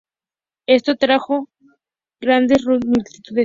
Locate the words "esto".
0.65-0.93